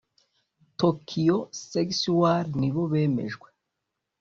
[0.79, 1.37] Tokyo
[1.69, 3.47] Sexwale nibo bemejwe